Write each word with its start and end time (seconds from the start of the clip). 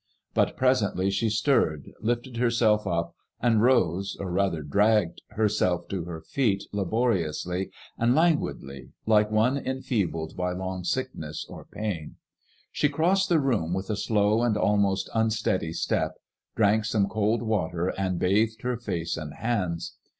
But 0.33 0.57
presently 0.57 1.11
she 1.11 1.29
stirred, 1.29 1.91
lifted 1.99 2.37
herself 2.37 2.87
up> 2.87 3.13
and 3.39 3.61
rose 3.61 4.17
or 4.19 4.31
rather 4.31 4.63
dragged 4.63 5.21
herself 5.27 5.87
to 5.89 6.05
her 6.05 6.21
feet 6.21 6.63
la 6.71 6.85
boriously 6.85 7.69
and 7.99 8.15
languidly, 8.15 8.89
like 9.05 9.29
one 9.29 9.59
enfeebled 9.59 10.35
by 10.35 10.53
long 10.53 10.83
sickness 10.83 11.45
or 11.47 11.65
pain. 11.65 12.15
She 12.71 12.89
crossed 12.89 13.29
the 13.29 13.39
room 13.39 13.75
with 13.75 13.91
a 13.91 13.95
slow 13.95 14.41
and 14.41 14.57
almost 14.57 15.07
unsteady 15.13 15.71
step, 15.71 16.13
drank 16.55 16.85
some 16.85 17.07
cold 17.07 17.43
water 17.43 17.89
and 17.89 18.17
bathed 18.17 18.63
her 18.63 18.77
face 18.77 19.17
and 19.17 19.35
hands. 19.35 19.97